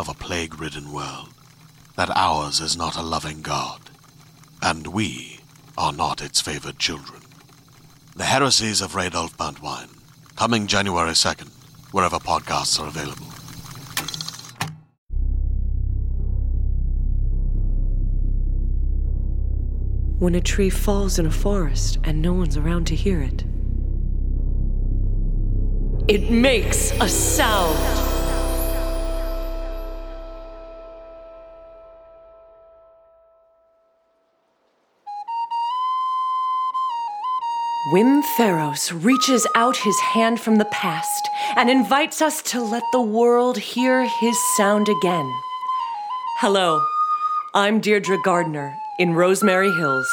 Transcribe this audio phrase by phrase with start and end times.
[0.00, 1.28] of a plague ridden world
[1.94, 3.90] that ours is not a loving God,
[4.62, 5.40] and we
[5.76, 7.20] are not its favored children.
[8.16, 9.90] The Heresies of Radolf Buntwine,
[10.36, 11.50] coming January 2nd,
[11.92, 13.26] wherever podcasts are available.
[20.18, 23.44] When a tree falls in a forest and no one's around to hear it,
[26.08, 27.89] it makes a sound.
[37.92, 43.00] Wim Faros reaches out his hand from the past and invites us to let the
[43.00, 45.28] world hear his sound again.
[46.38, 46.80] Hello,
[47.54, 50.06] I'm Deirdre Gardner in Rosemary Hills,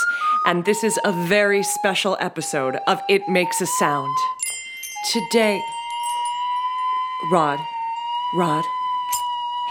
[0.46, 4.16] and this is a very special episode of It Makes a Sound.
[5.12, 5.62] Today,
[7.32, 7.60] Rod,
[8.36, 8.64] Rod,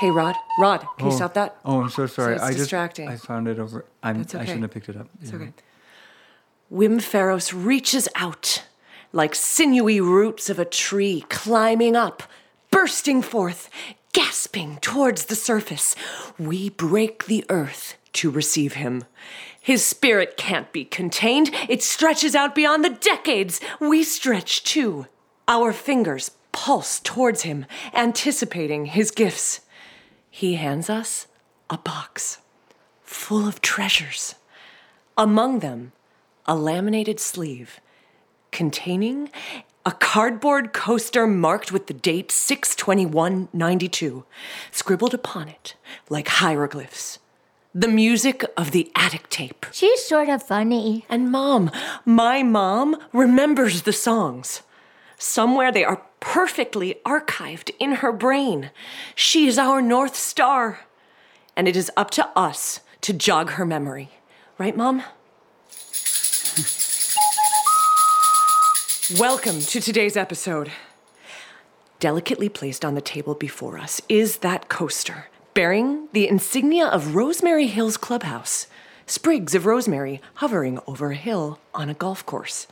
[0.01, 1.17] hey Rod, Rod, can you Oh.
[1.17, 1.57] stop that?
[1.65, 2.35] Oh, I'm so sorry.
[2.35, 3.09] it's I just distracting.
[3.09, 3.87] I found it over.
[4.03, 5.09] I'm, That's I shouldn't have picked it up.
[5.23, 5.37] It's Yeah.
[5.39, 5.53] okay.
[6.73, 8.65] Wim reaches out
[9.13, 12.23] like sinewy roots of a tree climbing up,
[12.71, 13.71] bursting forth,
[14.13, 15.95] gasping towards the surface.
[16.39, 19.05] We break the earth to receive him.
[19.61, 21.51] His spirit can't be contained.
[21.69, 23.61] It stretches out beyond the decades.
[23.81, 25.07] We stretch too.
[25.49, 29.61] Our fingers pulse towards him, anticipating his gifts.
[30.31, 31.27] He hands us
[31.71, 32.39] a box
[33.03, 34.35] full of treasures.
[35.17, 35.93] Among them,
[36.47, 37.81] a laminated sleeve
[38.51, 39.31] containing
[39.85, 44.25] a cardboard coaster marked with the date 62192,
[44.73, 45.77] scribbled upon it
[46.09, 47.21] like hieroglyphs.
[47.73, 49.67] The music of the attic tape.
[49.71, 51.05] She's sort of funny.
[51.09, 51.71] And mom,
[52.05, 54.63] my mom remembers the songs.
[55.19, 58.71] Somewhere they are perfectly archived in her brain.
[59.15, 60.81] She is our North Star.
[61.55, 64.11] And it is up to us to jog her memory.
[64.59, 65.05] Right, mom?
[69.15, 70.73] Welcome to today's episode.
[72.01, 77.69] Delicately placed on the table before us is that coaster bearing the insignia of Rosemary
[77.69, 78.67] Hills Clubhouse,
[79.07, 82.67] sprigs of rosemary hovering over a hill on a golf course.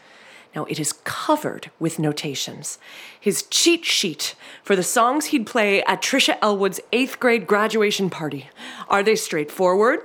[0.57, 2.79] Now, it is covered with notations.
[3.21, 4.35] His cheat sheet
[4.65, 8.51] for the songs he'd play at Trisha Elwood's eighth grade graduation party.
[8.89, 10.01] Are they straightforward?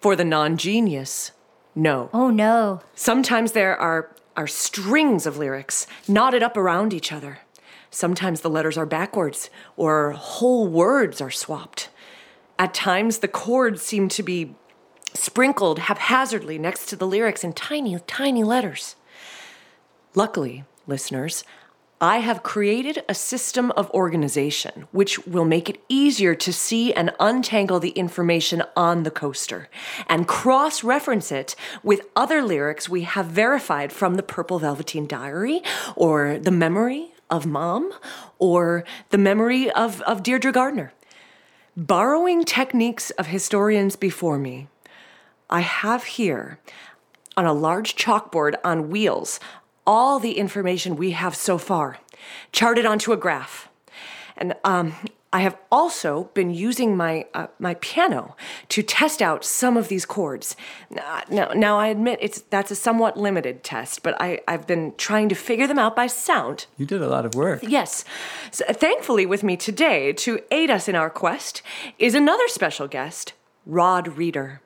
[0.00, 1.30] For the non genius,
[1.76, 2.10] no.
[2.12, 2.80] Oh no.
[2.96, 7.38] Sometimes there are, are strings of lyrics knotted up around each other.
[7.90, 11.90] Sometimes the letters are backwards or whole words are swapped.
[12.58, 14.54] At times, the chords seem to be
[15.14, 18.96] sprinkled haphazardly next to the lyrics in tiny, tiny letters.
[20.14, 21.42] Luckily, listeners,
[22.02, 27.12] I have created a system of organization which will make it easier to see and
[27.20, 29.68] untangle the information on the coaster
[30.08, 35.60] and cross reference it with other lyrics we have verified from the Purple Velveteen Diary
[35.94, 37.92] or the memory of mom
[38.38, 40.94] or the memory of, of Deirdre Gardner.
[41.76, 44.68] Borrowing techniques of historians before me,
[45.50, 46.60] I have here
[47.36, 49.38] on a large chalkboard on wheels
[49.86, 51.98] all the information we have so far,
[52.52, 53.68] charted onto a graph.
[54.36, 54.94] And um,
[55.32, 58.34] I have also been using my uh, my piano
[58.70, 60.56] to test out some of these chords.
[60.90, 64.92] Now, now, now I admit it's that's a somewhat limited test, but I, I've been
[64.96, 66.66] trying to figure them out by sound.
[66.76, 67.60] You did a lot of work.
[67.62, 68.04] Yes.
[68.50, 71.62] So, thankfully, with me today to aid us in our quest
[71.98, 73.34] is another special guest,
[73.64, 74.60] Rod Reeder,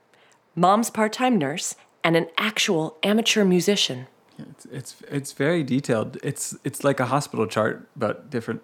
[0.54, 4.06] mom's part time nurse and an actual amateur musician.
[4.38, 6.18] It's, it's it's very detailed.
[6.22, 8.62] It's it's like a hospital chart, but different.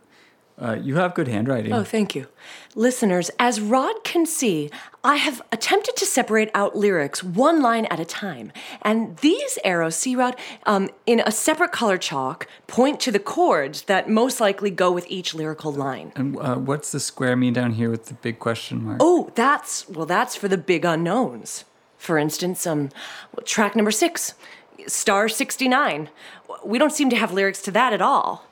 [0.61, 1.73] Uh, you have good handwriting.
[1.73, 2.27] Oh, thank you.
[2.75, 4.71] Listeners, as Rod can see,
[5.03, 8.53] I have attempted to separate out lyrics one line at a time.
[8.83, 10.37] And these arrows, see, Rod,
[10.67, 15.07] um, in a separate color chalk, point to the chords that most likely go with
[15.09, 16.13] each lyrical line.
[16.15, 18.99] And uh, what's the square mean down here with the big question mark?
[19.01, 21.65] Oh, that's, well, that's for the big unknowns.
[21.97, 22.91] For instance, um,
[23.45, 24.35] track number six,
[24.87, 26.09] Star 69.
[26.65, 28.47] We don't seem to have lyrics to that at all.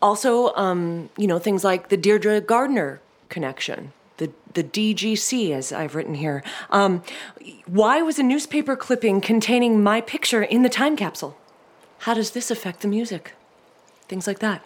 [0.00, 5.94] Also, um, you know, things like the Deirdre Gardner connection, the, the DGC, as I've
[5.94, 6.44] written here.
[6.70, 7.02] Um,
[7.66, 11.36] why was a newspaper clipping containing my picture in the time capsule?
[12.00, 13.34] How does this affect the music?
[14.08, 14.64] Things like that.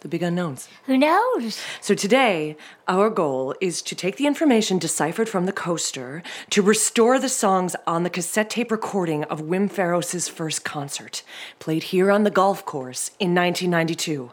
[0.00, 0.68] The big unknowns.
[0.86, 1.60] Who knows?
[1.80, 2.56] So today,
[2.86, 7.74] our goal is to take the information deciphered from the coaster to restore the songs
[7.84, 11.24] on the cassette tape recording of Wim Faros's first concert,
[11.58, 14.30] played here on the golf course in 1992.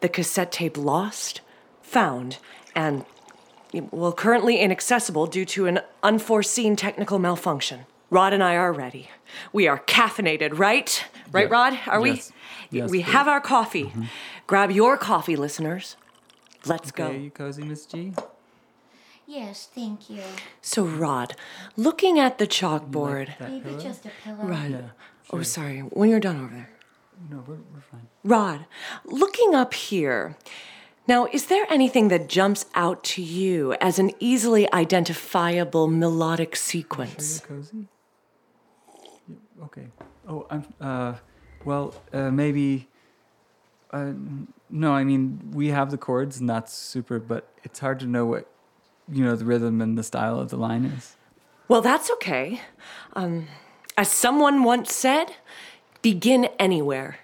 [0.00, 1.42] The cassette tape lost,
[1.80, 2.38] found,
[2.74, 3.04] and
[3.92, 7.86] well, currently inaccessible due to an unforeseen technical malfunction.
[8.10, 9.10] Rod and I are ready.
[9.52, 11.04] We are caffeinated, right?
[11.30, 11.52] Right, Yeah.
[11.52, 11.78] Rod?
[11.86, 12.32] Are Yes.
[12.70, 12.78] we?
[12.78, 13.12] Yes, we please.
[13.12, 13.84] have our coffee.
[13.84, 14.04] Mm-hmm.
[14.48, 15.96] Grab your coffee, listeners.
[16.64, 17.10] Let's Okay, go.
[17.10, 18.14] Are you cozy, Miss G?
[19.26, 20.22] Yes, thank you.
[20.62, 21.36] So, Rod,
[21.76, 23.36] looking at the chalkboard.
[23.38, 24.44] That Maybe just a pillow.
[24.44, 24.90] Rod.
[25.30, 25.80] Oh, sorry.
[25.80, 26.70] When you're done over there.
[27.30, 28.08] No, we're, we're fine.
[28.24, 28.64] Rod,
[29.04, 30.34] looking up here.
[31.06, 36.52] Now, is there anything that jumps out to you as an easily identifiable melodic Are
[36.52, 37.40] you sequence?
[37.40, 37.86] cozy?
[39.28, 39.88] Yeah, okay.
[40.26, 40.64] Oh, I'm.
[40.80, 41.14] Uh,
[41.66, 42.88] well, uh, maybe.
[43.90, 44.12] Uh,
[44.70, 48.26] no, I mean we have the chords and that's super, but it's hard to know
[48.26, 48.46] what,
[49.10, 51.16] you know, the rhythm and the style of the line is.
[51.68, 52.60] Well, that's okay.
[53.14, 53.46] Um,
[53.96, 55.32] as someone once said,
[56.02, 57.18] begin anywhere.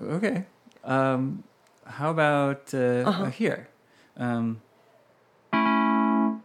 [0.00, 0.44] Okay.
[0.84, 1.44] Um,
[1.86, 3.24] how about uh, Uh-huh.
[3.24, 3.68] uh, here?
[4.16, 4.60] Um,
[5.52, 6.40] Mm,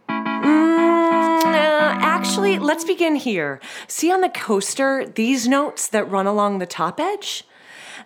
[1.44, 3.60] uh, actually, let's begin here.
[3.88, 7.44] See on the coaster these notes that run along the top edge?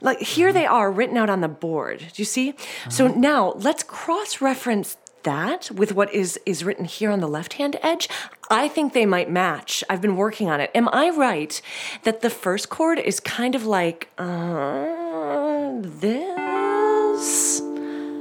[0.00, 1.98] Like here they are written out on the board.
[1.98, 2.54] Do you see?
[2.88, 7.76] So now let's cross reference that with what is is written here on the left-hand
[7.82, 8.08] edge.
[8.50, 9.84] I think they might match.
[9.90, 10.70] I've been working on it.
[10.74, 11.60] Am I right
[12.04, 17.60] that the first chord is kind of like uh, this?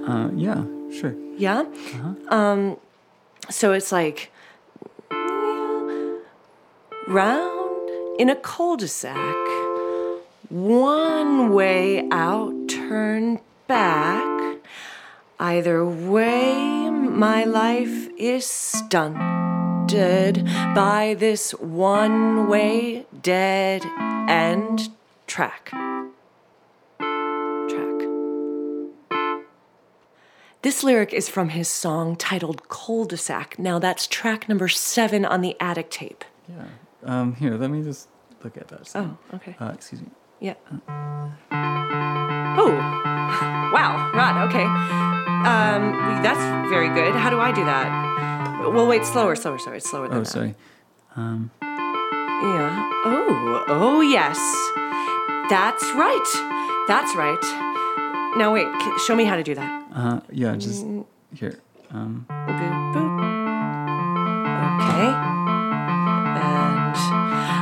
[0.07, 1.15] uh, yeah, sure.
[1.37, 1.63] Yeah.
[2.29, 2.77] Uh Um,
[3.49, 4.31] so it's like
[7.07, 7.89] round
[8.19, 9.35] in a cul-de-sac,
[10.49, 14.57] one way out, turn back.
[15.39, 20.43] Either way, my life is stunted
[20.75, 23.85] by this one-way dead
[24.27, 24.89] end
[25.27, 25.69] track.
[27.69, 28.01] Track.
[30.61, 33.57] This lyric is from his song titled Cul de Sac.
[33.57, 36.25] Now, that's track number seven on the attic tape.
[36.49, 36.65] Yeah.
[37.03, 38.09] Um, here, let me just
[38.43, 38.91] look at that.
[38.95, 39.55] Oh, okay.
[39.59, 40.09] Uh, excuse me.
[40.41, 40.53] Yeah.
[41.51, 42.71] Oh,
[43.73, 44.63] wow, Rod, okay.
[44.65, 47.13] Um, that's very good.
[47.15, 48.67] How do I do that?
[48.73, 49.79] Well, wait, slower, slower, slower.
[49.79, 50.25] Slower than Oh, that.
[50.27, 50.55] sorry.
[51.15, 52.89] Um, Yeah.
[53.05, 54.37] Oh, oh, yes.
[55.49, 56.85] That's right.
[56.87, 57.41] That's right.
[58.37, 58.67] Now, wait,
[59.05, 59.83] show me how to do that.
[59.93, 60.85] uh, yeah, just
[61.35, 61.59] here.
[61.91, 63.19] Um, Boop, boop.
[64.79, 65.09] Okay.
[66.39, 66.95] And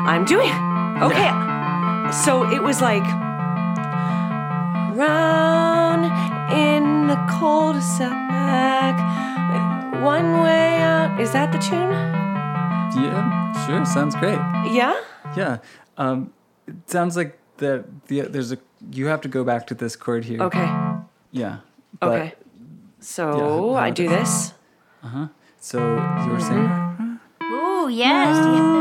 [0.10, 1.04] I'm doing it.
[1.04, 1.30] Okay.
[2.12, 3.04] So it was like
[4.96, 6.06] round
[6.52, 8.96] in the cul-de-sac,
[10.04, 11.20] one way out.
[11.20, 11.92] Is that the tune?
[13.04, 13.86] yeah, sure.
[13.86, 14.40] Sounds great.
[14.72, 15.00] Yeah.
[15.36, 15.58] Yeah.
[15.98, 16.34] Um,
[16.68, 17.86] it sounds like that.
[18.08, 18.58] The, there's a.
[18.92, 20.42] You have to go back to this chord here.
[20.42, 20.68] Okay.
[21.32, 21.58] Yeah.
[22.00, 22.34] but- Okay.
[23.00, 24.54] So Yeah, I how do does- this.
[25.60, 27.20] So you were saying.
[27.42, 28.38] Oh yes.
[28.38, 28.77] in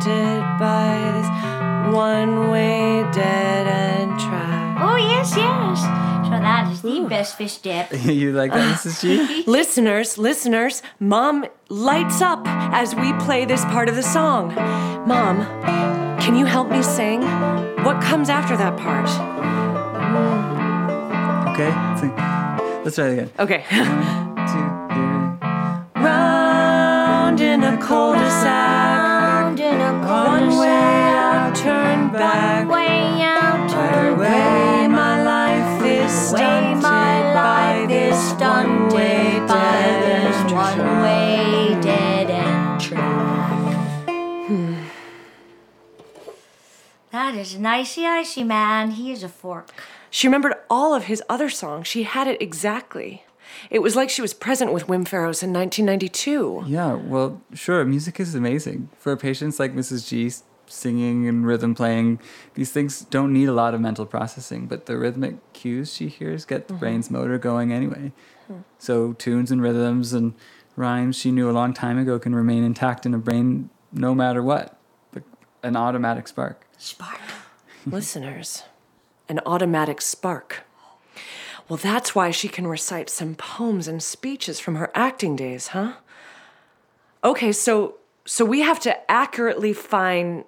[0.00, 4.78] stunted by this one way dead end track.
[4.80, 5.80] Oh, yes, yes.
[6.26, 7.92] So that is the best fish dip.
[8.04, 9.00] you like that, Mrs.
[9.00, 9.44] G?
[9.46, 14.54] Listeners, listeners, Mom lights up as we play this part of the song.
[15.06, 15.38] Mom,
[16.20, 17.22] can you help me sing?
[17.84, 19.08] What comes after that part?
[21.54, 21.70] Okay.
[21.98, 22.14] sing.
[22.84, 23.30] Let's try it again.
[23.38, 23.64] Okay.
[23.70, 26.02] One, two, three.
[26.04, 28.97] Round in a cul-de-sac, Round
[29.68, 30.60] in a one cul-de-sac.
[30.60, 32.68] way out, turn back.
[32.68, 38.88] Way out, turn Way my life is Way stunted my by life this is one
[38.88, 44.08] way by this one way dead end track.
[44.48, 44.74] Hmm.
[47.10, 48.92] That is an icy icy man.
[48.92, 49.70] He is a fork.
[50.10, 51.86] She remembered all of his other songs.
[51.86, 53.24] She had it exactly.
[53.70, 56.64] It was like she was present with Wim Faros in 1992.
[56.66, 57.84] Yeah, well, sure.
[57.84, 58.88] Music is amazing.
[58.98, 60.08] For patients like Mrs.
[60.08, 60.32] G,
[60.66, 62.20] singing and rhythm playing,
[62.54, 66.44] these things don't need a lot of mental processing, but the rhythmic cues she hears
[66.44, 66.80] get the mm-hmm.
[66.80, 68.12] brain's motor going anyway.
[68.46, 68.60] Hmm.
[68.78, 70.34] So, tunes and rhythms and
[70.76, 74.42] rhymes she knew a long time ago can remain intact in a brain no matter
[74.42, 74.78] what.
[75.62, 76.66] An automatic spark.
[76.76, 77.18] Spark.
[77.84, 78.62] Listeners,
[79.28, 80.64] an automatic spark.
[81.68, 85.94] Well, that's why she can recite some poems and speeches from her acting days, huh?
[87.22, 90.44] Okay, so so we have to accurately find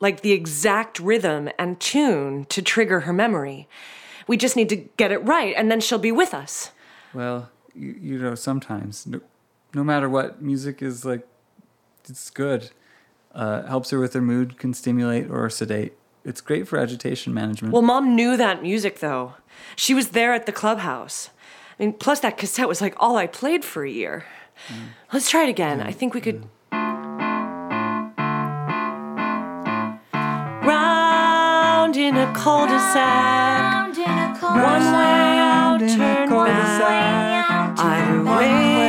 [0.00, 3.68] like the exact rhythm and tune to trigger her memory.
[4.26, 6.72] We just need to get it right and then she'll be with us.
[7.14, 9.20] Well, you, you know, sometimes, no,
[9.74, 11.26] no matter what, music is like,
[12.08, 12.70] it's good.
[13.34, 15.94] Uh, helps her with her mood, can stimulate or sedate.
[16.26, 17.72] It's great for agitation management.
[17.72, 19.34] Well, mom knew that music though.
[19.76, 21.30] She was there at the clubhouse.
[21.78, 24.24] I mean, plus that cassette was like all I played for a year.
[24.68, 24.74] Mm.
[25.12, 25.80] Let's try it again.
[25.80, 26.48] I think we could.
[30.64, 34.92] Round in a cul-de-sac, Round in a one cul-de-sac.
[34.98, 37.78] way out, turn back.
[37.78, 38.85] Either way, my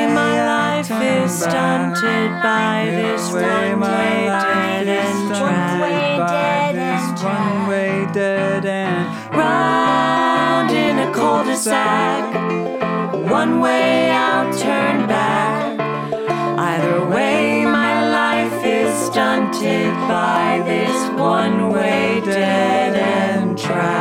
[0.89, 6.29] life is stunted by this one way dead end track.
[6.29, 9.35] dead end this one way dead end.
[9.35, 12.33] Round in a cul-de-sac,
[13.29, 15.79] one way out, turn back.
[16.59, 23.97] Either way, my life is stunted by this one way dead end track.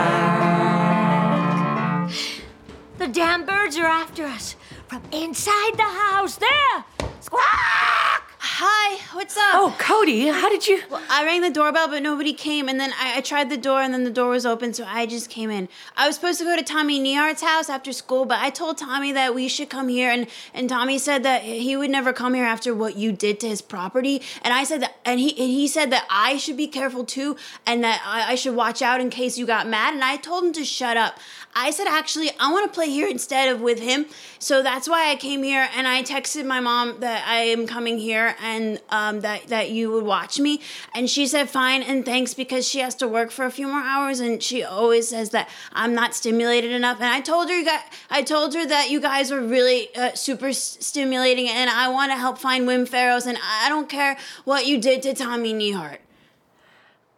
[2.99, 4.55] The damn birds are after us
[4.89, 6.37] from inside the house.
[6.37, 6.85] There!
[7.21, 8.23] Squawk!
[8.59, 9.55] Hi, what's up?
[9.55, 10.81] Oh, Cody, how did you?
[10.89, 12.69] Well, I rang the doorbell, but nobody came.
[12.69, 15.05] And then I, I tried the door, and then the door was open, so I
[15.05, 15.69] just came in.
[15.97, 19.13] I was supposed to go to Tommy Nehart's house after school, but I told Tommy
[19.13, 22.45] that we should come here, and, and Tommy said that he would never come here
[22.45, 24.23] after what you did to his property.
[24.43, 27.37] And I said that, and he and he said that I should be careful too,
[27.67, 29.93] and that I, I should watch out in case you got mad.
[29.93, 31.19] And I told him to shut up.
[31.59, 34.05] I said actually I want to play here instead of with him,
[34.39, 35.67] so that's why I came here.
[35.75, 39.91] And I texted my mom that I am coming here and um, that that you
[39.91, 40.61] would watch me,
[40.95, 43.81] and she said fine and thanks because she has to work for a few more
[43.81, 47.01] hours, and she always says that I'm not stimulated enough.
[47.01, 50.13] And I told her you got I told her that you guys were really uh,
[50.13, 54.67] super stimulating, and I want to help find Wim Faros, and I don't care what
[54.67, 55.99] you did to Tommy Nehart.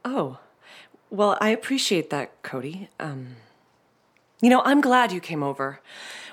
[0.05, 0.39] Oh,
[1.11, 2.89] well, I appreciate that, Cody.
[3.01, 3.37] Um,
[4.41, 5.81] you know, I'm glad you came over.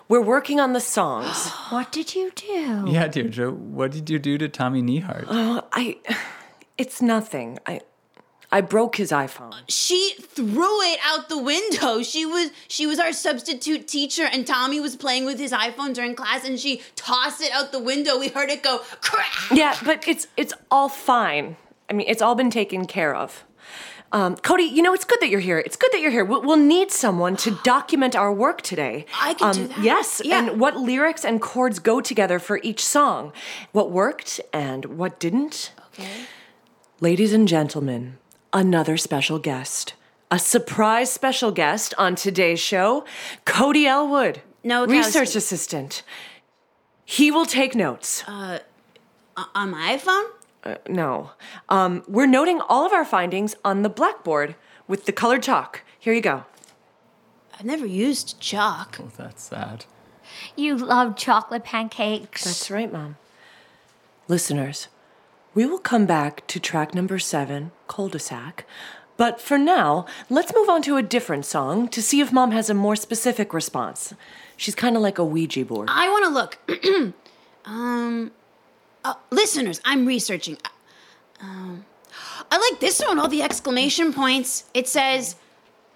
[0.08, 1.50] We're working on the songs.
[1.72, 2.86] What did you do?
[2.88, 5.26] Yeah, Deirdre, what did you do to Tommy Nehart?
[5.28, 5.98] Oh, uh, I.
[6.78, 7.58] It's nothing.
[7.66, 7.80] I.
[8.52, 9.54] I broke his iPhone.
[9.68, 12.04] she threw it out the window.
[12.04, 16.16] She was she was our substitute teacher and Tommy was playing with his iPhone during
[16.16, 18.20] class and she tossed it out the window.
[18.20, 19.34] We heard it go crack.
[19.52, 21.58] Yeah, but it's it's all fine.
[21.90, 23.44] I mean, it's all been taken care of.
[24.15, 25.60] Um, Cody, you know, it's good that you're here.
[25.60, 26.24] It's good that you're here.
[26.24, 29.05] We'll, we'll need someone to document our work today.
[29.22, 29.79] I can um, do that.
[29.84, 30.39] Yes, Yeah.
[30.39, 33.34] and what lyrics and chords go together for each song,
[33.74, 35.74] what worked and what didn't.
[35.93, 36.07] Okay.
[37.01, 38.17] Ladies and gentlemen,
[38.53, 39.95] another special guest.
[40.31, 43.03] A surprise special guest on today's show,
[43.43, 46.03] Cody Elwood, No, research assistant.
[47.03, 48.24] He will take notes.
[48.25, 48.60] Uh,
[49.53, 50.24] On my iPhone?
[50.65, 51.31] Uh, no.
[51.69, 54.55] Um, we're noting all of our findings on the blackboard
[54.88, 55.84] with the colored chalk.
[56.00, 56.45] Here you go.
[57.57, 58.98] I've never used chalk.
[59.01, 59.86] Oh, that's sad.
[60.55, 62.43] You love chocolate pancakes.
[62.43, 63.17] That's right, Mom.
[64.27, 64.88] Listeners,
[65.53, 68.65] we will come back to track number seven, Cul de sac.
[69.17, 72.69] But for now, let's move on to a different song to see if Mom has
[72.69, 74.13] a more specific response.
[74.57, 75.88] She's kind of like a Ouija board.
[75.89, 77.13] I want to look.
[77.65, 78.31] um,
[79.06, 80.58] uh, listeners, I'm researching.
[81.40, 81.86] Um,
[82.50, 84.66] I like this one, all the exclamation points.
[84.74, 85.36] It says,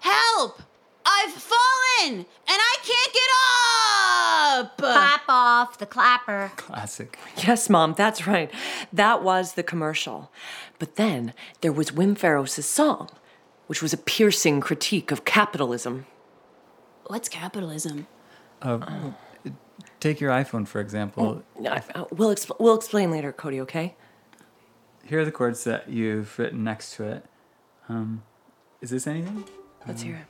[0.00, 0.62] Help!
[1.04, 4.78] I've fallen and I can't get up!
[4.78, 6.52] Clap off the clapper.
[6.56, 7.18] Classic.
[7.46, 8.50] Yes, Mom, that's right.
[8.92, 10.30] That was the commercial.
[10.78, 13.08] But then there was Wim Faros' song,
[13.66, 16.06] which was a piercing critique of capitalism.
[17.06, 18.06] What's capitalism?
[20.00, 21.42] Take your iPhone, for example.
[21.62, 23.94] I- uh, We'll, expl- we'll explain later, Cody, okay?
[25.04, 27.24] Here are the chords that you've written next to it.
[27.88, 28.22] Um,
[28.80, 29.44] is this anything?
[29.86, 30.26] Let's hear it.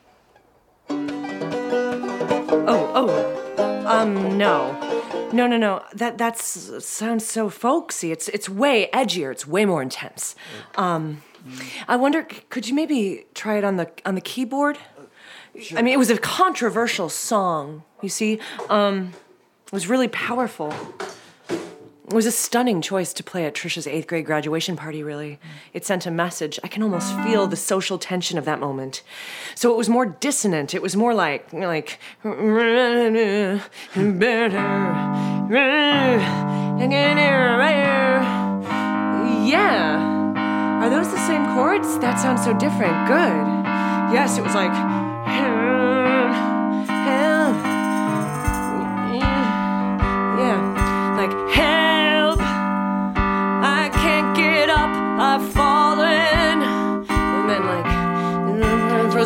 [2.67, 4.73] Oh, oh, um, no,
[5.33, 5.83] no, no, no.
[5.95, 8.11] That that's sounds so folksy.
[8.12, 9.31] It's it's way edgier.
[9.33, 10.35] It's way more intense.
[10.77, 11.23] Um,
[11.89, 14.79] I wonder, could you maybe try it on the on the keyboard?
[15.77, 17.83] I mean, it was a controversial song.
[18.03, 19.12] You see, um,
[19.73, 20.75] was really powerful.
[21.49, 25.39] It was a stunning choice to play at Trisha's eighth grade graduation party, really.
[25.73, 26.59] It sent a message.
[26.65, 29.05] I can almost feel the social tension of that moment.
[29.55, 30.75] So it was more dissonant.
[30.75, 33.62] It was more like, like, better.
[39.47, 40.83] yeah.
[40.83, 41.97] Are those the same chords?
[42.00, 43.07] That sounds so different.
[43.07, 43.47] Good.
[44.12, 44.73] Yes, it was like,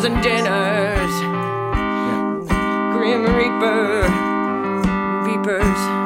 [0.05, 1.15] and dinners.
[2.93, 4.03] Grim Reaper,
[5.25, 6.04] beepers.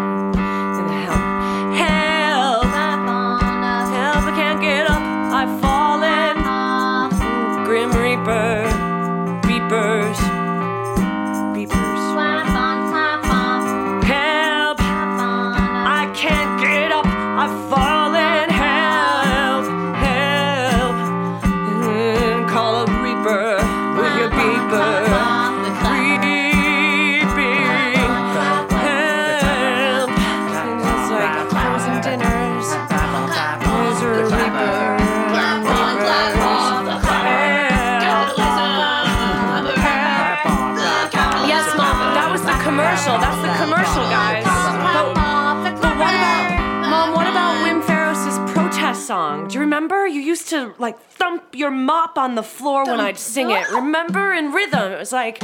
[50.10, 53.70] You used to like thump your mop on the floor when I'd sing it.
[53.72, 54.92] Remember in rhythm?
[54.92, 55.42] It was like,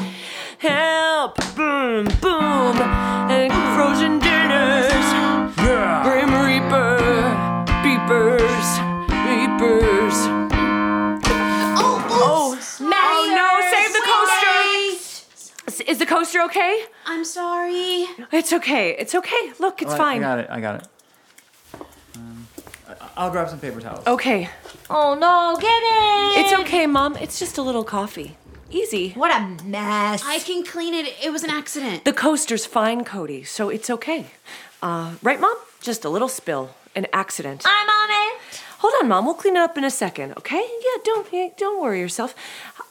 [0.59, 2.75] help, boom, boom,
[3.31, 5.05] and frozen dinners,
[5.55, 6.97] Grim Reaper,
[7.83, 8.67] beepers,
[9.25, 10.17] beepers.
[11.77, 13.49] Oh, oh, oh no!
[13.71, 14.61] Save the coaster.
[15.67, 16.85] Is- Is the coaster okay?
[17.05, 18.07] I'm sorry.
[18.31, 18.95] It's okay.
[18.97, 19.53] It's okay.
[19.59, 20.17] Look, it's Oh, I- fine.
[20.23, 20.47] I got it.
[20.49, 20.87] I got it.
[23.01, 24.05] I- I'll grab some paper towels.
[24.07, 24.49] Okay.
[24.89, 26.45] Oh no, get it!
[26.45, 27.15] It's okay, Mom.
[27.17, 28.37] It's just a little coffee.
[28.71, 29.11] Easy.
[29.11, 30.23] What a mess.
[30.25, 31.13] I can clean it.
[31.23, 32.03] It was an accident.
[32.03, 34.27] The coaster's fine, Cody, so it's okay.
[34.81, 35.55] Uh, right, Mom?
[35.81, 37.63] Just a little spill, an accident.
[37.65, 38.61] I'm on it.
[38.79, 39.25] Hold on, Mom.
[39.25, 40.57] We'll clean it up in a second, okay?
[40.61, 42.35] Yeah, don't don't worry yourself.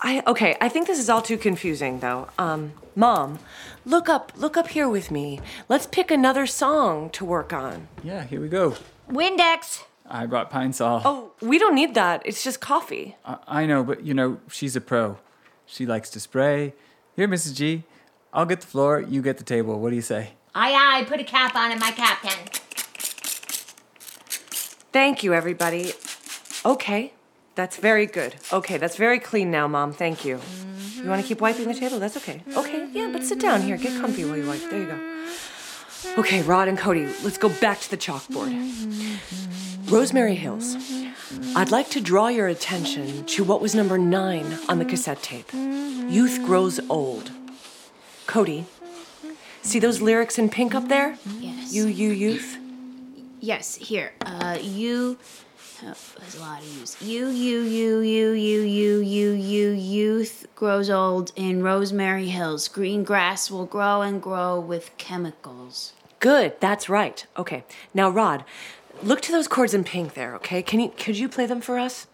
[0.00, 0.56] I okay.
[0.60, 2.28] I think this is all too confusing, though.
[2.38, 3.38] Um, Mom,
[3.84, 5.40] look up look up here with me.
[5.68, 7.88] Let's pick another song to work on.
[8.02, 8.76] Yeah, here we go.
[9.10, 9.82] Windex.
[10.08, 11.02] I brought Pine Sol.
[11.04, 12.22] Oh, we don't need that.
[12.24, 13.16] It's just coffee.
[13.24, 15.18] I, I know, but you know, she's a pro.
[15.66, 16.74] She likes to spray.
[17.16, 17.54] Here, Mrs.
[17.54, 17.84] G,
[18.32, 19.80] I'll get the floor, you get the table.
[19.80, 20.30] What do you say?
[20.54, 22.38] Aye, aye, put a cap on it, my captain.
[24.92, 25.92] Thank you, everybody.
[26.64, 27.12] Okay,
[27.54, 28.36] that's very good.
[28.52, 29.92] Okay, that's very clean now, Mom.
[29.92, 30.40] Thank you.
[30.96, 31.98] You want to keep wiping the table?
[31.98, 32.42] That's okay.
[32.56, 33.76] Okay, yeah, but sit down here.
[33.76, 34.60] Get comfy while you wipe.
[34.70, 36.20] There you go.
[36.20, 38.52] Okay, Rod and Cody, let's go back to the chalkboard.
[39.86, 40.76] Rosemary Hills.
[41.54, 45.52] I'd like to draw your attention to what was number nine on the cassette tape
[45.52, 47.30] Youth Grows Old.
[48.26, 48.64] Cody,
[49.62, 51.16] see those lyrics in pink up there?
[51.38, 51.72] Yes.
[51.72, 52.58] You, you, youth?
[53.40, 54.12] Yes, here.
[54.24, 55.18] Uh, you.
[55.82, 57.02] Oh, there's a lot of yous.
[57.02, 62.68] You, you, you, you, you, you, you, you, youth grows old in Rosemary Hills.
[62.68, 65.92] Green grass will grow and grow with chemicals.
[66.20, 67.26] Good, that's right.
[67.36, 67.64] Okay.
[67.92, 68.44] Now, Rod,
[69.04, 70.62] look to those chords in pink there, okay?
[70.62, 72.06] Can you could you play them for us?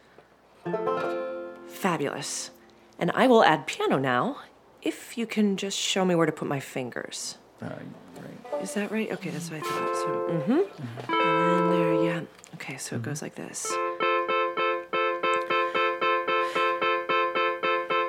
[1.68, 2.50] Fabulous.
[2.98, 4.38] And I will add piano now,
[4.83, 7.38] if you can just show me where to put my fingers.
[7.62, 8.62] Uh, right.
[8.62, 9.11] Is that right?
[9.11, 9.96] Okay, that's what I thought.
[9.96, 11.12] So, mm-hmm.
[11.12, 12.20] And then there, yeah.
[12.55, 13.70] Okay, so it goes like this.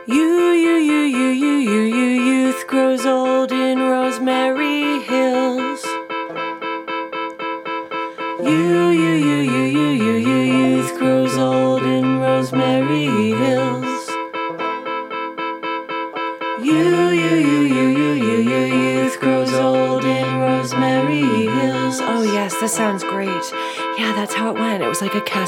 [0.07, 1.00] You, you, you,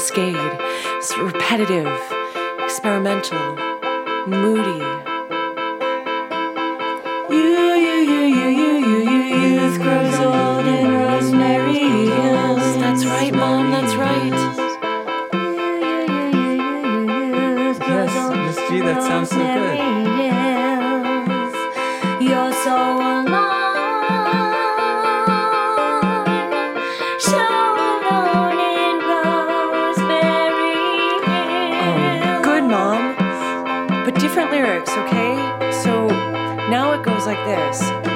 [0.04, 0.36] cascade.
[0.98, 1.88] It's repetitive,
[2.62, 3.56] experimental,
[4.26, 4.84] moody.
[7.30, 9.22] You, you, you, you, you, you, you,
[9.60, 12.76] youth grows old in Rosemary Hills.
[12.76, 14.32] That's right, Mom, that's right.
[17.88, 19.78] Yes, Miss G, that sounds so good.
[22.28, 23.23] You're so
[37.26, 38.13] like this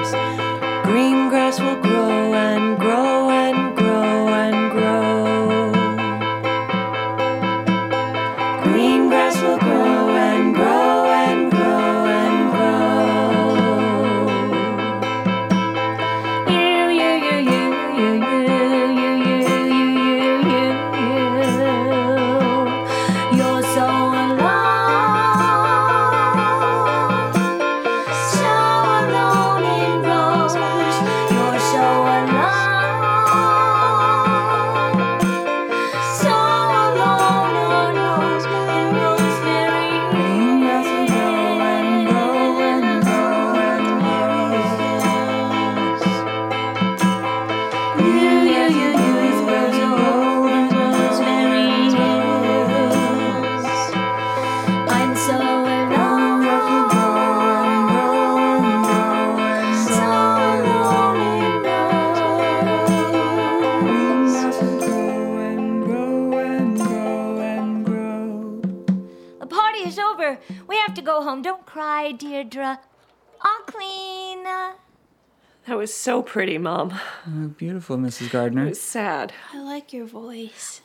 [75.89, 77.01] was so pretty, Mom.
[77.27, 78.27] Oh, beautiful, Mrs.
[78.27, 78.67] It Gardner.
[78.67, 79.33] was sad.
[79.55, 80.83] I like your voice.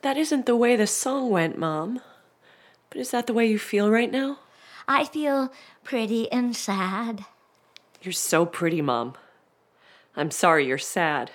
[0.00, 2.00] That isn't the way the song went, Mom.
[2.88, 4.38] But is that the way you feel right now?
[4.88, 5.52] I feel
[5.84, 7.26] pretty and sad.
[8.00, 9.16] You're so pretty, Mom.
[10.16, 11.30] I'm sorry you're sad.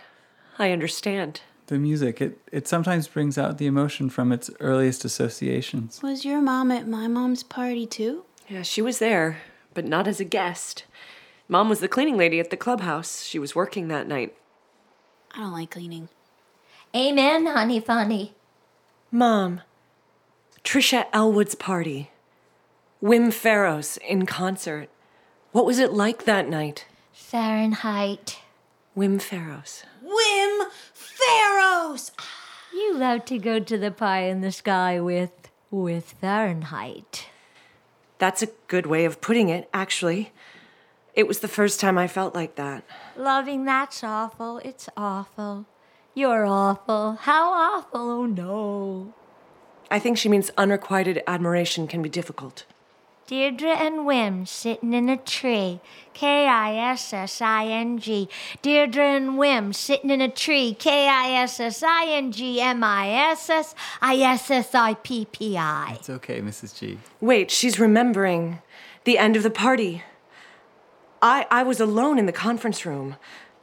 [0.58, 1.42] I understand.
[1.68, 6.02] The music, it, it sometimes brings out the emotion from its earliest associations.
[6.02, 8.26] Was your mom at my mom's party too?
[8.50, 9.38] Yeah, she was there,
[9.76, 10.86] but not as a guest.
[11.54, 13.22] Mom was the cleaning lady at the clubhouse.
[13.26, 14.36] She was working that night.
[15.36, 16.10] I don't like cleaning.
[16.96, 18.34] Amen, honey funny.
[19.12, 19.62] Mom,
[20.64, 22.10] Trisha Elwood's party.
[23.04, 24.90] Wim Faros in concert.
[25.52, 26.88] What was it like that night?
[27.12, 28.40] Fahrenheit.
[28.98, 29.84] Wim Faros.
[30.04, 32.10] Wim Faros!
[32.74, 35.30] You love to go to the pie in the sky with
[35.70, 37.28] with Fahrenheit.
[38.18, 40.32] That's a good way of putting it, actually.
[41.14, 42.84] It was the first time I felt like that.
[43.16, 44.58] Loving that's awful.
[44.60, 45.66] It's awful.
[46.16, 47.14] You're awful.
[47.22, 48.00] How awful?
[48.00, 49.14] Oh no.
[49.92, 52.66] I think she means unrequited admiration can be difficult.
[53.28, 55.80] Deirdre and Wim sitting in a tree.
[56.14, 58.28] K I S S I N G.
[58.62, 60.76] Deirdre and Wim sitting in a tree.
[60.78, 64.96] K I S S I N G M I S S I S S I
[64.96, 65.94] P P I.
[66.00, 66.78] It's okay, Mrs.
[66.78, 66.98] G.
[67.22, 68.62] Wait, she's remembering
[69.06, 70.04] the end of the party.
[71.24, 73.16] I, I was alone in the conference room,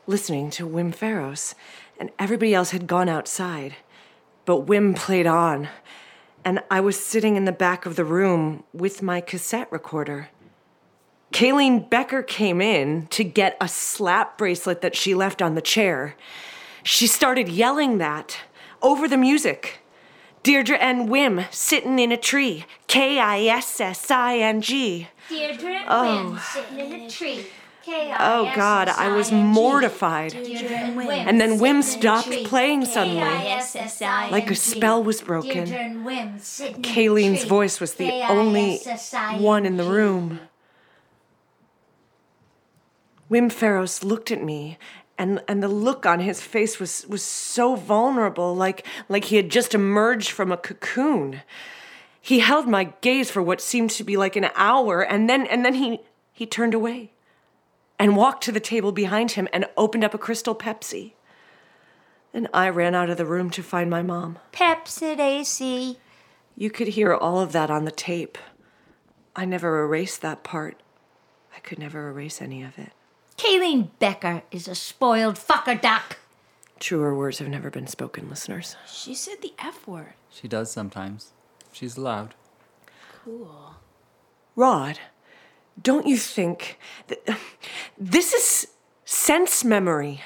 [0.06, 1.54] listening to Wim Faros,
[1.98, 3.76] and everybody else had gone outside.
[4.46, 5.68] But Wim played on,
[6.42, 10.30] and I was sitting in the back of the room with my cassette recorder.
[11.34, 16.16] Kayleen Becker came in to get a slap bracelet that she left on the chair.
[16.82, 18.38] She started yelling that
[18.80, 19.79] over the music.
[20.42, 22.64] Deirdre and Wim sitting in a tree.
[22.86, 25.08] K I S S I N G.
[25.28, 26.32] Deirdre and Oh.
[26.34, 27.46] Wim sitting in a tree.
[27.88, 30.32] Oh God, I was mortified.
[30.32, 31.10] Deirdre and Wim.
[31.10, 33.20] And then Wim sitting in a stopped playing suddenly.
[34.30, 35.64] Like a spell was broken.
[35.64, 38.78] Deirdre and Wim sitting in a Kayleen's voice was the only
[39.38, 40.40] one in the room.
[43.30, 44.76] Wim Faros looked at me,
[45.20, 49.50] and, and the look on his face was, was so vulnerable, like, like he had
[49.50, 51.42] just emerged from a cocoon.
[52.22, 55.62] He held my gaze for what seemed to be like an hour, and then, and
[55.62, 56.00] then he,
[56.32, 57.10] he turned away
[57.98, 61.12] and walked to the table behind him and opened up a crystal Pepsi.
[62.32, 64.38] And I ran out of the room to find my mom.
[64.54, 65.98] Pepsi AC.
[66.56, 68.38] You could hear all of that on the tape.
[69.36, 70.80] I never erased that part.
[71.54, 72.92] I could never erase any of it.
[73.40, 76.18] Kayleen Becker is a spoiled fucker duck.
[76.78, 78.76] Truer words have never been spoken, listeners.
[78.86, 80.12] She said the F word.
[80.28, 81.32] She does sometimes.
[81.72, 82.34] She's loud.
[83.24, 83.76] Cool.
[84.56, 84.98] Rod,
[85.80, 87.38] don't you think that
[87.98, 88.66] this is
[89.06, 90.20] sense memory?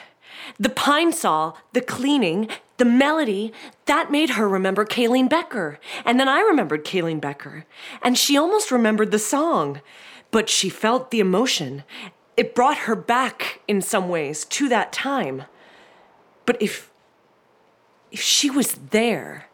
[0.59, 2.49] The Pine Sol, the cleaning,
[2.79, 3.53] the melody,
[3.87, 5.79] that made her remember Kayleen Becker.
[6.05, 7.65] And then I remembered Kayleen Becker.
[8.03, 9.81] And she almost remembered the song,
[10.33, 11.85] but she felt the emotion.
[12.37, 15.45] It brought her back in some ways to that time.
[16.47, 16.91] But if
[18.11, 19.47] if she was there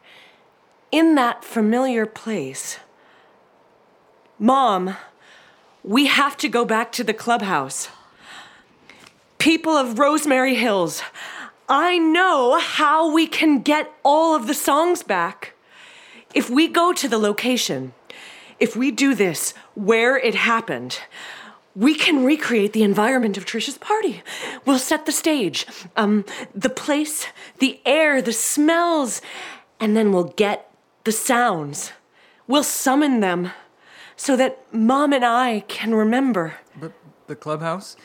[0.92, 2.78] in that familiar place,
[4.38, 4.96] Mom,
[5.82, 7.88] we have to go back to the clubhouse.
[9.38, 11.02] People of Rosemary Hills,
[11.70, 15.54] I know how we can get all of the songs back.
[16.34, 17.94] If we go to the location,
[18.58, 21.00] if we do this where it happened,
[21.80, 24.22] we can recreate the environment of Trisha's party.
[24.66, 25.66] We'll set the stage,
[25.96, 27.26] um, the place,
[27.58, 29.22] the air, the smells,
[29.80, 30.70] and then we'll get
[31.04, 31.92] the sounds.
[32.46, 33.52] We'll summon them
[34.14, 36.56] so that Mom and I can remember.
[36.78, 36.92] But
[37.28, 37.96] the clubhouse?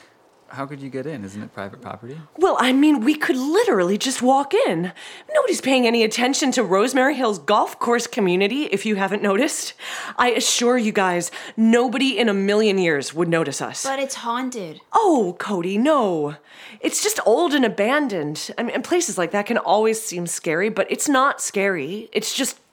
[0.56, 1.26] How could you get in?
[1.26, 2.18] Isn't it private property?
[2.38, 4.94] Well, I mean, we could literally just walk in.
[5.34, 9.74] Nobody's paying any attention to Rosemary Hills golf course community, if you haven't noticed.
[10.18, 13.84] I assure you guys, nobody in a million years would notice us.
[13.84, 14.80] But it's haunted.
[14.94, 16.36] Oh, Cody, no.
[16.80, 18.50] It's just old and abandoned.
[18.58, 22.10] I mean, places like that can always seem scary, but it's not scary.
[22.14, 22.65] It's just well,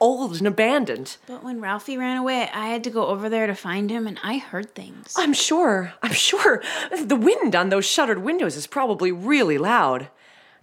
[0.00, 1.16] old and abandoned.
[1.26, 4.18] But when Ralphie ran away, I had to go over there to find him, and
[4.22, 5.14] I heard things.
[5.16, 5.94] I'm sure.
[6.02, 6.62] I'm sure.
[7.00, 10.08] The wind on those shuttered windows is probably really loud.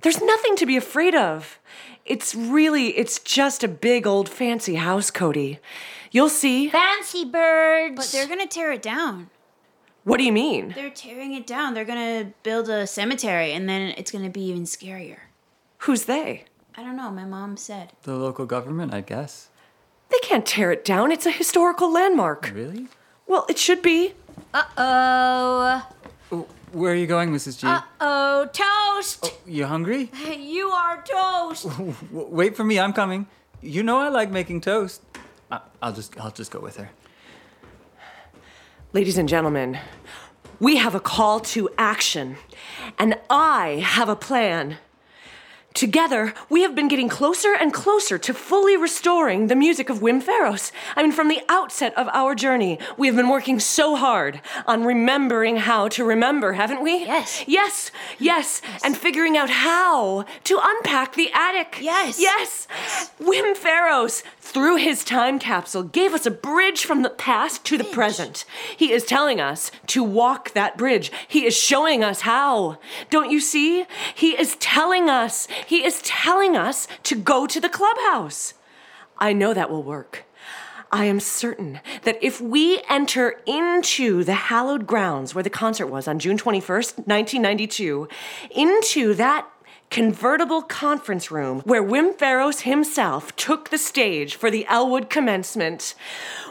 [0.02, 1.60] There's nothing to be afraid of.
[2.06, 5.60] It's really, it's just a big old fancy house, Cody.
[6.12, 6.70] You'll see.
[6.70, 7.96] Fancy birds.
[7.96, 9.30] But they're gonna tear it down.
[10.04, 10.74] What do you mean?
[10.76, 11.74] They're tearing it down.
[11.74, 15.18] They're gonna build a cemetery, and then it's gonna be even scarier.
[15.80, 16.46] Who's they?
[16.78, 17.10] I don't know.
[17.12, 17.94] My mom said.
[18.04, 19.50] The local government, I guess.
[20.10, 21.12] They can't tear it down.
[21.12, 22.52] It's a historical landmark.
[22.54, 22.88] Really?
[23.28, 24.14] Well, it should be.
[24.54, 26.46] Uh oh.
[26.72, 27.60] Where are you going, Mrs.
[27.60, 27.68] G?
[27.68, 28.50] Uh oh.
[28.52, 29.32] Toast.
[29.46, 30.12] you hungry?
[30.38, 31.68] You are toast.
[32.12, 32.80] Wait for me.
[32.80, 33.28] I'm coming.
[33.62, 35.02] You know I like making toast.
[35.52, 36.90] I- I'll just I'll just go with her.
[38.94, 39.78] Ladies and gentlemen,
[40.60, 42.38] we have a call to action,
[42.98, 44.78] and I have a plan.
[45.76, 50.24] Together, we have been getting closer and closer to fully restoring the music of Wim
[50.24, 50.72] Faros.
[50.96, 54.86] I mean, from the outset of our journey, we have been working so hard on
[54.86, 57.00] remembering how to remember, haven't we?
[57.00, 57.44] Yes.
[57.46, 61.80] Yes, yes, and figuring out how to unpack the attic.
[61.82, 62.22] Yes.
[62.22, 62.68] Yes.
[63.20, 67.84] Wim Faros, through his time capsule, gave us a bridge from the past to the
[67.84, 68.46] present.
[68.78, 71.12] He is telling us to walk that bridge.
[71.28, 72.78] He is showing us how.
[73.10, 73.86] Don't you see?
[74.14, 75.50] He is telling us.
[75.66, 78.54] He is telling us to go to the clubhouse.
[79.18, 80.26] I know that will work.
[80.92, 86.08] I am certain that if we enter into the hallowed grounds where the concert was
[86.08, 88.08] on June 21st, 1992,
[88.52, 89.50] into that
[89.90, 95.96] convertible conference room where Wim Faros himself took the stage for the Elwood commencement,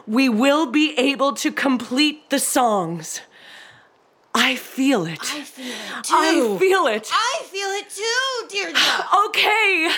[0.06, 3.20] we will be able to complete the songs.
[4.36, 5.20] I feel it.
[5.22, 6.14] I feel it too.
[6.16, 7.08] I feel it.
[7.12, 8.80] I feel it too, Deirdre.
[9.28, 9.90] Okay,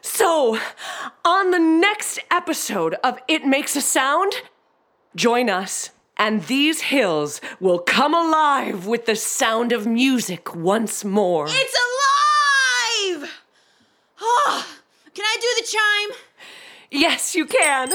[0.00, 0.58] so
[1.24, 4.32] on the next episode of It Makes a Sound,
[5.14, 11.46] join us, and these hills will come alive with the sound of music once more.
[11.48, 11.78] it's
[13.18, 13.30] alive!
[14.20, 14.66] Oh,
[15.14, 16.18] can I do the chime?
[16.90, 17.90] Yes, you can.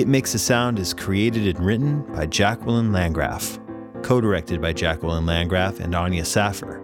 [0.00, 3.58] It Makes a Sound is created and written by Jacquelyn Landgraf,
[4.02, 6.82] co directed by Jacquelyn Landgraf and Anya Saffir.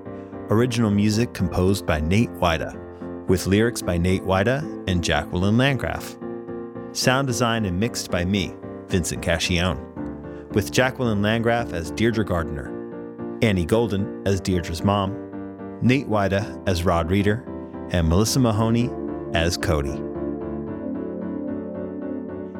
[0.51, 2.77] Original music composed by Nate Weida,
[3.27, 6.15] with lyrics by Nate Weida and Jacquelyn Landgraf.
[6.95, 8.55] Sound design and mixed by me,
[8.89, 9.81] Vincent Cacchione,
[10.53, 12.71] with Jacquelyn Landgraf as Deirdre Gardner,
[13.41, 15.15] Annie Golden as Deirdre's mom,
[15.81, 17.43] Nate Weida as Rod Reeder,
[17.93, 18.91] and Melissa Mahoney
[19.33, 20.03] as Cody.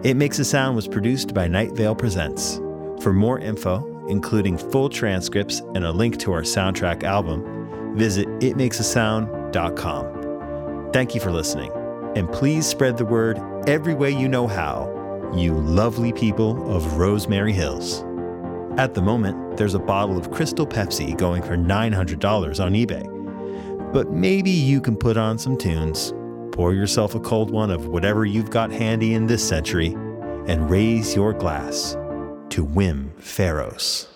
[0.03, 2.61] It Makes a Sound was produced by Night Vale Presents.
[3.01, 10.91] For more info, including full transcripts and a link to our soundtrack album, visit itmakesasound.com.
[10.93, 11.73] Thank you for listening,
[12.15, 17.55] and please spread the word every way you know how, you lovely people of Rosemary
[17.55, 18.05] Hills.
[18.79, 23.93] At the moment, there's a bottle of Crystal Pepsi going for $900 on eBay.
[23.93, 26.13] But maybe you can put on some tunes,
[26.57, 29.89] pour yourself a cold one of whatever you've got handy in this century,
[30.49, 31.93] and raise your glass
[32.49, 34.16] to Wim Faros.